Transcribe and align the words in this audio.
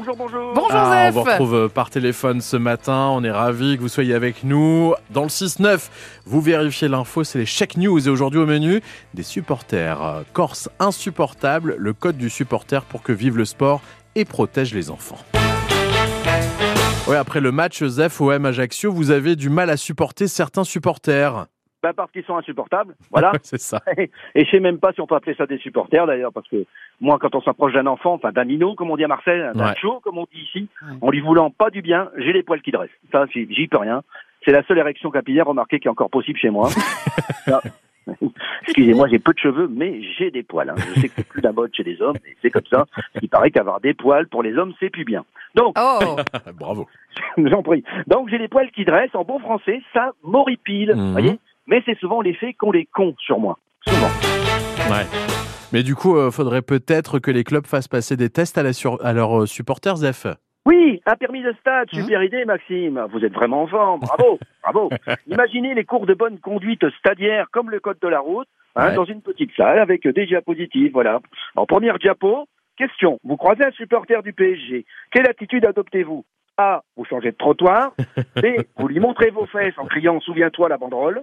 Bonjour, 0.00 0.16
bonjour. 0.16 0.54
Bonjour 0.54 0.70
Ah, 0.72 1.08
on 1.08 1.10
vous 1.10 1.22
retrouve 1.24 1.54
euh, 1.54 1.68
par 1.68 1.90
téléphone 1.90 2.40
ce 2.40 2.56
matin. 2.56 3.10
On 3.12 3.22
est 3.22 3.30
ravis 3.30 3.76
que 3.76 3.82
vous 3.82 3.88
soyez 3.90 4.14
avec 4.14 4.44
nous. 4.44 4.94
Dans 5.10 5.24
le 5.24 5.28
6-9, 5.28 5.90
vous 6.24 6.40
vérifiez 6.40 6.88
l'info, 6.88 7.22
c'est 7.22 7.38
les 7.38 7.44
Check 7.44 7.76
News. 7.76 8.08
Et 8.08 8.10
aujourd'hui 8.10 8.40
au 8.40 8.46
menu, 8.46 8.80
des 9.12 9.22
supporters. 9.22 10.22
Corse 10.32 10.70
insupportable, 10.78 11.74
le 11.76 11.92
code 11.92 12.16
du 12.16 12.30
supporter 12.30 12.82
pour 12.86 13.02
que 13.02 13.12
vive 13.12 13.36
le 13.36 13.44
sport 13.44 13.82
et 14.14 14.24
protège 14.24 14.72
les 14.72 14.90
enfants. 14.90 15.18
Ouais, 17.06 17.16
après 17.16 17.42
le 17.42 17.52
match 17.52 17.84
Zef 17.84 18.22
OM 18.22 18.46
Ajaccio, 18.46 18.90
vous 18.90 19.10
avez 19.10 19.36
du 19.36 19.50
mal 19.50 19.68
à 19.68 19.76
supporter 19.76 20.28
certains 20.28 20.64
supporters. 20.64 21.44
Bah, 21.82 21.92
parce 21.94 22.10
qu'ils 22.12 22.24
sont 22.24 22.36
insupportables, 22.36 22.94
voilà. 23.10 23.32
c'est 23.42 23.58
ça. 23.60 23.80
Et 23.96 24.44
je 24.44 24.50
sais 24.50 24.60
même 24.60 24.78
pas 24.78 24.92
si 24.92 25.00
on 25.00 25.06
peut 25.06 25.14
appeler 25.14 25.34
ça 25.34 25.46
des 25.46 25.56
supporters 25.58 26.06
d'ailleurs, 26.06 26.32
parce 26.32 26.46
que 26.48 26.66
moi, 27.00 27.18
quand 27.18 27.34
on 27.34 27.40
s'approche 27.40 27.72
d'un 27.72 27.86
enfant, 27.86 28.12
enfin 28.14 28.32
d'un 28.32 28.44
minot, 28.44 28.74
comme 28.74 28.90
on 28.90 28.96
dit 28.96 29.04
à 29.04 29.08
Marseille, 29.08 29.40
d'un 29.54 29.68
Ouais. 29.70 29.76
chaud, 29.80 30.00
comme 30.04 30.18
on 30.18 30.26
dit 30.30 30.40
ici, 30.42 30.68
Ouais. 30.82 30.98
en 31.00 31.10
lui 31.10 31.20
voulant 31.20 31.50
pas 31.50 31.70
du 31.70 31.80
bien, 31.80 32.10
j'ai 32.18 32.34
les 32.34 32.42
poils 32.42 32.60
qui 32.60 32.70
dressent. 32.70 32.90
Ça, 33.12 33.24
j'y 33.32 33.66
peux 33.68 33.78
rien. 33.78 34.02
C'est 34.44 34.52
la 34.52 34.62
seule 34.64 34.78
érection 34.78 35.10
capillaire, 35.10 35.46
remarquée, 35.46 35.80
qui 35.80 35.88
est 35.88 35.90
encore 35.90 36.10
possible 36.10 36.38
chez 36.38 36.50
moi. 36.50 36.68
Excusez-moi, 38.62 39.08
j'ai 39.08 39.18
peu 39.18 39.32
de 39.32 39.38
cheveux, 39.38 39.68
mais 39.68 40.02
j'ai 40.18 40.30
des 40.30 40.42
poils. 40.42 40.68
hein. 40.70 40.74
Je 40.76 41.00
sais 41.00 41.08
que 41.08 41.14
c'est 41.16 41.28
plus 41.28 41.40
la 41.42 41.52
mode 41.52 41.70
chez 41.74 41.82
les 41.84 42.00
hommes, 42.02 42.16
mais 42.24 42.34
c'est 42.42 42.50
comme 42.50 42.66
ça. 42.70 42.86
Il 43.22 43.28
paraît 43.28 43.50
qu'avoir 43.50 43.80
des 43.80 43.94
poils 43.94 44.26
pour 44.28 44.42
les 44.42 44.56
hommes, 44.56 44.72
c'est 44.80 44.90
plus 44.90 45.04
bien. 45.04 45.24
Donc, 45.54 45.76
Oh 45.78 46.16
Bravo. 46.58 46.88
J'en 47.38 47.62
prie. 47.62 47.84
Donc 48.06 48.28
j'ai 48.28 48.38
les 48.38 48.48
poils 48.48 48.70
qui 48.70 48.84
dressent, 48.84 49.14
en 49.14 49.24
bon 49.24 49.38
français, 49.38 49.80
ça 49.92 50.12
m'horripile, 50.24 50.94
Mhm. 50.94 51.12
voyez? 51.12 51.38
Mais 51.70 51.82
c'est 51.86 51.98
souvent 51.98 52.20
l'effet 52.20 52.52
qu'ont 52.54 52.72
les 52.72 52.86
cons 52.86 53.14
sur 53.18 53.38
moi. 53.38 53.58
Souvent. 53.86 54.08
Ouais. 54.90 55.06
Mais 55.72 55.82
du 55.82 55.94
coup, 55.94 56.16
euh, 56.16 56.30
faudrait 56.30 56.62
peut-être 56.62 57.18
que 57.20 57.30
les 57.30 57.44
clubs 57.44 57.66
fassent 57.66 57.88
passer 57.88 58.16
des 58.16 58.28
tests 58.28 58.58
à, 58.58 58.62
la 58.62 58.72
sur- 58.72 58.98
à 59.04 59.12
leurs 59.12 59.42
euh, 59.42 59.46
supporters, 59.46 59.96
Zef. 59.96 60.26
Oui, 60.66 61.00
un 61.06 61.14
permis 61.16 61.42
de 61.42 61.52
stade, 61.60 61.88
Mhm. 61.92 62.02
super 62.02 62.22
idée, 62.22 62.44
Maxime. 62.44 63.06
Vous 63.12 63.24
êtes 63.24 63.32
vraiment 63.32 63.62
en 63.62 63.66
forme. 63.68 64.00
Bravo, 64.00 64.38
bravo. 64.62 64.90
Imaginez 65.28 65.74
les 65.74 65.84
cours 65.84 66.06
de 66.06 66.14
bonne 66.14 66.38
conduite 66.40 66.82
stadiaire 66.98 67.46
comme 67.52 67.70
le 67.70 67.80
code 67.80 67.98
de 68.02 68.08
la 68.08 68.20
route, 68.20 68.48
hein, 68.76 68.88
Ouais. 68.88 68.94
dans 68.96 69.04
une 69.04 69.22
petite 69.22 69.52
salle 69.56 69.78
avec 69.78 70.06
des 70.06 70.26
diapositives. 70.26 70.92
Voilà. 70.92 71.20
En 71.56 71.66
première 71.66 71.98
diapo, 71.98 72.46
question. 72.76 73.18
Vous 73.24 73.36
croisez 73.36 73.64
un 73.64 73.70
supporter 73.70 74.22
du 74.22 74.32
PSG. 74.32 74.84
Quelle 75.12 75.28
attitude 75.30 75.64
adoptez-vous? 75.64 76.24
A. 76.60 76.82
Vous 76.96 77.04
changez 77.04 77.32
de 77.32 77.36
trottoir. 77.36 77.92
B. 78.36 78.46
Vous 78.76 78.88
lui 78.88 79.00
montrez 79.00 79.30
vos 79.30 79.46
fesses 79.46 79.78
en 79.78 79.86
criant 79.86 80.20
Souviens-toi 80.20 80.68
la 80.68 80.76
banderole. 80.76 81.22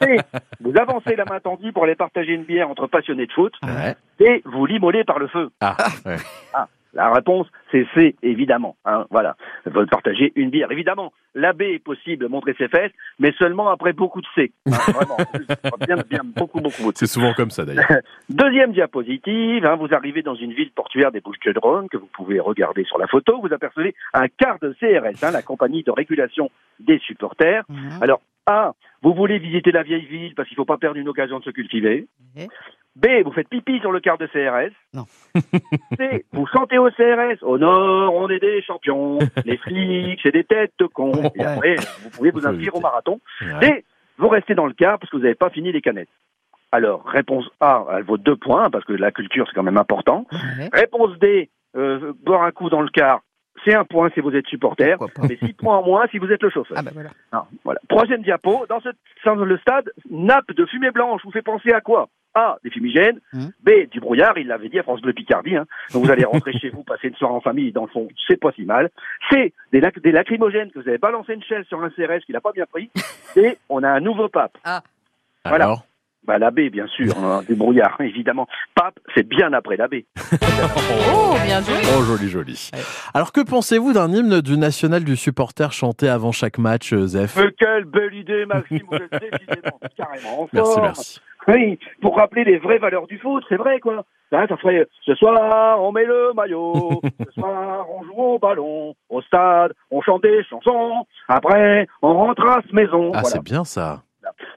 C. 0.00 0.18
Vous 0.60 0.72
avancez 0.78 1.16
la 1.16 1.24
main 1.24 1.40
tendue 1.40 1.72
pour 1.72 1.84
aller 1.84 1.94
partager 1.94 2.32
une 2.32 2.44
bière 2.44 2.70
entre 2.70 2.86
passionnés 2.86 3.26
de 3.26 3.32
foot. 3.32 3.54
Ouais. 3.62 3.96
D. 4.18 4.42
Vous 4.44 4.66
l'immolez 4.66 5.04
par 5.04 5.18
le 5.18 5.28
feu. 5.28 5.50
Ah, 5.60 5.76
ouais. 6.04 6.16
La 6.96 7.12
réponse, 7.12 7.46
c'est 7.70 7.86
C, 7.94 8.16
évidemment. 8.22 8.76
Hein, 8.86 9.04
voilà. 9.10 9.36
Ils 9.66 9.72
veulent 9.72 9.86
partager 9.86 10.32
une 10.34 10.48
bière. 10.48 10.72
Évidemment, 10.72 11.12
la 11.34 11.52
B 11.52 11.62
est 11.62 11.78
possible 11.78 12.22
de 12.22 12.26
montrer 12.26 12.54
ses 12.56 12.68
fesses, 12.68 12.92
mais 13.18 13.32
seulement 13.38 13.68
après 13.68 13.92
beaucoup 13.92 14.22
de 14.22 14.26
C. 14.34 14.52
Hein, 14.66 14.70
vraiment. 14.94 15.16
bien, 15.86 15.96
bien, 16.08 16.20
beaucoup, 16.24 16.60
beaucoup, 16.60 16.82
beaucoup. 16.82 16.92
C'est 16.94 17.06
souvent 17.06 17.34
comme 17.34 17.50
ça 17.50 17.66
d'ailleurs. 17.66 17.84
Deuxième 18.30 18.72
diapositive, 18.72 19.66
hein, 19.66 19.76
vous 19.76 19.92
arrivez 19.92 20.22
dans 20.22 20.34
une 20.34 20.54
ville 20.54 20.70
portuaire 20.70 21.12
des 21.12 21.20
Bouches-du-Rhône, 21.20 21.90
que 21.90 21.98
vous 21.98 22.08
pouvez 22.14 22.40
regarder 22.40 22.84
sur 22.84 22.96
la 22.96 23.06
photo. 23.06 23.40
Vous 23.42 23.52
apercevez 23.52 23.94
un 24.14 24.28
quart 24.28 24.58
de 24.62 24.74
CRS, 24.80 25.22
hein, 25.22 25.32
la 25.32 25.42
compagnie 25.42 25.82
de 25.82 25.90
régulation 25.90 26.50
des 26.80 26.98
supporters. 27.00 27.64
Alors, 28.00 28.22
A, 28.46 28.72
vous 29.02 29.12
voulez 29.12 29.38
visiter 29.38 29.70
la 29.70 29.82
vieille 29.82 30.06
ville 30.06 30.34
parce 30.34 30.48
qu'il 30.48 30.54
ne 30.54 30.62
faut 30.62 30.64
pas 30.64 30.78
perdre 30.78 30.96
une 30.96 31.08
occasion 31.08 31.40
de 31.40 31.44
se 31.44 31.50
cultiver. 31.50 32.06
B, 32.96 33.22
vous 33.24 33.32
faites 33.32 33.48
pipi 33.48 33.78
sur 33.80 33.92
le 33.92 34.00
quart 34.00 34.16
de 34.16 34.26
CRS. 34.26 34.72
Non. 34.94 35.04
C, 35.98 36.24
vous 36.32 36.46
chantez 36.46 36.78
au 36.78 36.90
CRS. 36.90 37.42
Au 37.42 37.58
nord, 37.58 38.14
on 38.14 38.28
est 38.30 38.38
des 38.38 38.62
champions. 38.62 39.18
Les 39.44 39.58
flics, 39.58 40.20
c'est 40.22 40.32
des 40.32 40.44
têtes 40.44 40.72
de 40.78 40.86
cons. 40.86 41.30
Et 41.34 41.44
après, 41.44 41.76
vous 42.02 42.10
pouvez 42.10 42.30
vous 42.30 42.46
inscrire 42.46 42.74
au 42.74 42.80
marathon. 42.80 43.20
Et 43.62 43.84
vous 44.16 44.28
restez 44.28 44.54
dans 44.54 44.66
le 44.66 44.72
quart 44.72 44.98
parce 44.98 45.10
que 45.10 45.16
vous 45.16 45.22
n'avez 45.22 45.34
pas 45.34 45.50
fini 45.50 45.72
les 45.72 45.82
canettes. 45.82 46.08
Alors, 46.72 47.04
réponse 47.06 47.46
A, 47.60 47.84
elle 47.92 48.04
vaut 48.04 48.18
deux 48.18 48.36
points 48.36 48.70
parce 48.70 48.84
que 48.84 48.94
la 48.94 49.12
culture, 49.12 49.46
c'est 49.46 49.54
quand 49.54 49.62
même 49.62 49.78
important. 49.78 50.26
Réponse 50.72 51.18
D, 51.18 51.50
euh, 51.76 52.12
boire 52.24 52.42
un 52.42 52.50
coup 52.50 52.70
dans 52.70 52.80
le 52.80 52.88
quart, 52.88 53.20
c'est 53.66 53.74
un 53.74 53.84
point 53.84 54.08
si 54.14 54.20
vous 54.20 54.34
êtes 54.34 54.46
supporter, 54.46 54.96
mais 55.28 55.36
six 55.36 55.52
points 55.52 55.76
en 55.78 55.82
moins 55.84 56.06
si 56.10 56.16
vous 56.18 56.30
êtes 56.30 56.42
le 56.42 56.48
chauffeur. 56.50 56.78
Ah 56.78 56.82
bah 56.82 56.92
voilà. 56.94 57.10
Ah, 57.32 57.46
voilà. 57.64 57.80
Troisième 57.88 58.22
diapo, 58.22 58.64
dans, 58.68 58.80
ce, 58.80 58.88
dans 59.24 59.34
le 59.34 59.58
stade, 59.58 59.90
nappe 60.10 60.50
de 60.52 60.64
fumée 60.66 60.90
blanche 60.92 61.20
vous 61.24 61.32
fait 61.32 61.42
penser 61.42 61.72
à 61.72 61.80
quoi? 61.82 62.08
A, 62.34 62.58
des 62.62 62.70
fumigènes, 62.70 63.18
Mhm. 63.32 63.50
B, 63.62 63.70
du 63.90 63.98
brouillard, 63.98 64.36
il 64.36 64.46
l'avait 64.48 64.68
dit 64.68 64.78
à 64.78 64.82
France 64.82 65.00
Bleu 65.00 65.14
Picardie, 65.14 65.56
hein. 65.56 65.64
donc 65.94 66.04
vous 66.04 66.10
allez 66.10 66.24
rentrer 66.26 66.52
chez 66.52 66.68
vous, 66.68 66.82
passer 66.84 67.08
une 67.08 67.14
soirée 67.14 67.32
en 67.34 67.40
famille, 67.40 67.72
dans 67.72 67.82
le 67.86 67.88
fond, 67.88 68.08
c'est 68.28 68.38
pas 68.38 68.52
si 68.52 68.62
mal. 68.66 68.90
C, 69.30 69.54
des, 69.72 69.80
lac- 69.80 69.98
des 70.00 70.12
lacrymogènes 70.12 70.70
que 70.70 70.78
vous 70.78 70.86
avez 70.88 70.98
balancé 70.98 71.32
une 71.32 71.42
chaise 71.42 71.64
sur 71.66 71.82
un 71.82 71.88
CRS 71.88 72.20
qu'il 72.26 72.34
n'a 72.34 72.42
pas 72.42 72.52
bien 72.52 72.66
pris. 72.66 72.90
Et 73.36 73.56
on 73.70 73.82
a 73.82 73.88
un 73.88 74.00
nouveau 74.00 74.28
pape. 74.28 74.58
Voilà. 75.46 75.64
Alors 75.64 75.86
Bah, 76.26 76.38
la 76.38 76.50
B, 76.50 76.68
bien 76.72 76.86
sûr, 76.88 77.12
hein, 77.24 77.42
du 77.48 77.54
brouillard, 77.54 77.96
évidemment. 78.00 78.46
Pape, 78.74 78.98
c'est 79.14 79.26
bien 79.26 79.52
après 79.52 79.76
la 79.76 79.88
B. 79.88 79.96
Oh, 81.14 81.34
bien 81.44 81.60
joué 81.60 81.74
Oh, 81.96 82.02
joli, 82.02 82.28
joli. 82.28 82.70
Ouais. 82.74 82.80
Alors, 83.14 83.32
que 83.32 83.40
pensez-vous 83.40 83.92
d'un 83.92 84.10
hymne 84.12 84.40
du 84.40 84.56
national 84.56 85.04
du 85.04 85.16
supporter 85.16 85.72
chanté 85.72 86.08
avant 86.08 86.32
chaque 86.32 86.58
match, 86.58 86.92
euh, 86.92 87.06
Zef 87.06 87.36
Mais 87.36 87.52
quelle 87.58 87.84
belle 87.84 88.14
idée, 88.14 88.44
Maxime, 88.46 88.80
vous 88.90 88.96
êtes 88.96 89.10
décidément 89.12 89.78
carrément 89.96 90.42
en 90.42 90.48
Merci, 90.52 90.80
merci. 90.80 91.20
Oui, 91.48 91.78
pour 92.02 92.16
rappeler 92.16 92.42
les 92.44 92.58
vraies 92.58 92.78
valeurs 92.78 93.06
du 93.06 93.18
foot, 93.18 93.44
c'est 93.48 93.56
vrai, 93.56 93.78
quoi. 93.78 94.04
Ça 94.32 94.44
ferait, 94.56 94.84
ce 95.04 95.14
soir, 95.14 95.80
on 95.80 95.92
met 95.92 96.04
le 96.04 96.32
maillot, 96.34 97.00
ce 97.26 97.32
soir, 97.40 97.86
on 97.88 98.02
joue 98.04 98.16
au 98.16 98.38
ballon, 98.40 98.94
au 99.08 99.22
stade, 99.22 99.72
on 99.92 100.02
chante 100.02 100.24
des 100.24 100.42
chansons, 100.50 101.06
après, 101.28 101.86
on 102.02 102.12
rentre 102.14 102.44
à 102.44 102.60
ce 102.68 102.74
maison. 102.74 103.12
Ah, 103.14 103.20
Voilà. 103.20 103.28
c'est 103.28 103.44
bien 103.44 103.62
ça. 103.64 104.02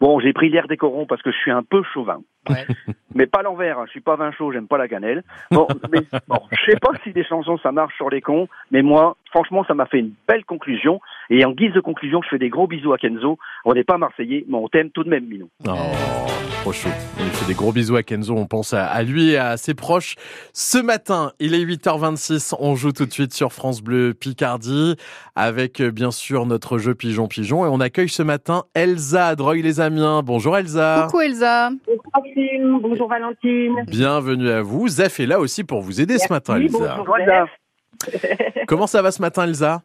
Bon, 0.00 0.20
j'ai 0.20 0.32
pris 0.32 0.50
l'air 0.50 0.68
des 0.68 0.76
corons 0.76 1.06
parce 1.06 1.22
que 1.22 1.30
je 1.30 1.36
suis 1.38 1.50
un 1.50 1.62
peu 1.62 1.82
chauvin. 1.94 2.20
Ouais. 2.48 2.66
Mais 3.14 3.26
pas 3.26 3.42
l'envers, 3.42 3.78
hein. 3.78 3.84
je 3.86 3.92
suis 3.92 4.00
pas 4.00 4.16
vin 4.16 4.30
chaud, 4.32 4.52
j'aime 4.52 4.68
pas 4.68 4.78
la 4.78 4.88
cannelle. 4.88 5.24
Bon, 5.50 5.66
mais 5.90 6.00
bon, 6.28 6.38
je 6.50 6.70
sais 6.70 6.78
pas 6.78 6.90
si 7.02 7.12
des 7.12 7.24
chansons 7.24 7.56
ça 7.58 7.72
marche 7.72 7.96
sur 7.96 8.10
les 8.10 8.20
cons, 8.20 8.46
mais 8.70 8.82
moi, 8.82 9.16
franchement, 9.30 9.64
ça 9.64 9.72
m'a 9.72 9.86
fait 9.86 10.00
une 10.00 10.12
belle 10.28 10.44
conclusion. 10.44 11.00
Et 11.30 11.44
en 11.44 11.52
guise 11.52 11.72
de 11.72 11.80
conclusion, 11.80 12.20
je 12.22 12.28
fais 12.28 12.38
des 12.38 12.48
gros 12.48 12.66
bisous 12.66 12.92
à 12.92 12.98
Kenzo. 12.98 13.38
On 13.64 13.74
n'est 13.74 13.84
pas 13.84 13.98
marseillais, 13.98 14.44
mais 14.48 14.56
on 14.56 14.68
t'aime 14.68 14.90
tout 14.90 15.04
de 15.04 15.08
même, 15.08 15.26
Minou. 15.26 15.48
Oh, 15.66 15.72
trop 16.62 16.72
chaud. 16.72 16.88
On 17.18 17.24
lui 17.24 17.30
fait 17.30 17.46
des 17.46 17.54
gros 17.54 17.72
bisous 17.72 17.96
à 17.96 18.02
Kenzo. 18.02 18.34
On 18.36 18.46
pense 18.46 18.72
à, 18.72 19.02
lui 19.02 19.30
et 19.30 19.38
à 19.38 19.56
ses 19.56 19.74
proches. 19.74 20.14
Ce 20.52 20.78
matin, 20.78 21.32
il 21.40 21.54
est 21.54 21.64
8h26. 21.64 22.54
On 22.60 22.74
joue 22.76 22.92
tout 22.92 23.06
de 23.06 23.12
suite 23.12 23.32
sur 23.32 23.52
France 23.52 23.82
Bleu 23.82 24.14
Picardie 24.14 24.96
avec 25.34 25.80
euh, 25.80 25.90
bien 25.90 26.10
sûr 26.10 26.46
notre 26.46 26.78
jeu 26.78 26.94
Pigeon 26.94 27.26
Pigeon. 27.26 27.66
Et 27.66 27.68
on 27.68 27.80
accueille 27.80 28.08
ce 28.08 28.22
matin 28.22 28.64
Elsa 28.74 29.28
à 29.28 29.36
Droy-les-Amiens. 29.36 30.22
Bonjour 30.22 30.56
Elsa. 30.56 31.06
Coucou 31.06 31.22
Elsa 31.22 31.70
Bonjour 31.86 32.02
Maxime, 32.14 32.78
bonjour 32.80 33.08
Valentine. 33.08 33.84
Bienvenue 33.88 34.50
à 34.50 34.62
vous. 34.62 34.88
Zef 34.88 35.20
est 35.20 35.26
là 35.26 35.40
aussi 35.40 35.64
pour 35.64 35.80
vous 35.80 36.00
aider 36.00 36.18
ce 36.18 36.32
matin, 36.32 36.56
Elsa. 36.56 36.78
bonjour. 36.78 37.04
Voilà. 37.06 37.46
Comment 38.66 38.86
ça 38.86 39.02
va 39.02 39.10
ce 39.10 39.22
matin, 39.22 39.44
Elsa? 39.44 39.82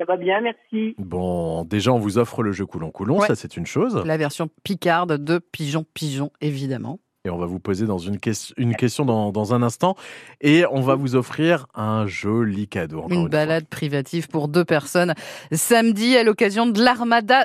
Ça 0.00 0.06
va 0.06 0.16
bien, 0.16 0.40
merci. 0.40 0.94
Bon, 0.96 1.62
déjà, 1.64 1.92
on 1.92 1.98
vous 1.98 2.16
offre 2.16 2.42
le 2.42 2.52
jeu 2.52 2.64
Coulon-Coulon. 2.64 3.18
Ouais. 3.20 3.26
Ça, 3.26 3.34
c'est 3.36 3.58
une 3.58 3.66
chose. 3.66 4.02
La 4.06 4.16
version 4.16 4.48
picarde 4.64 5.22
de 5.22 5.38
Pigeon 5.38 5.84
Pigeon, 5.92 6.30
évidemment. 6.40 7.00
Et 7.26 7.28
on 7.28 7.36
va 7.36 7.44
vous 7.44 7.58
poser 7.60 7.84
dans 7.84 7.98
une, 7.98 8.18
ques- 8.18 8.54
une 8.56 8.74
question 8.74 9.04
dans, 9.04 9.30
dans 9.30 9.52
un 9.52 9.62
instant. 9.62 9.94
Et 10.40 10.64
on 10.70 10.80
va 10.80 10.94
vous 10.94 11.16
offrir 11.16 11.66
un 11.74 12.06
joli 12.06 12.66
cadeau. 12.66 13.04
Une 13.10 13.20
fois. 13.20 13.28
balade 13.28 13.66
privative 13.66 14.28
pour 14.28 14.48
deux 14.48 14.64
personnes 14.64 15.12
samedi 15.52 16.16
à 16.16 16.22
l'occasion 16.22 16.66
de 16.66 16.82
l'Armada 16.82 17.44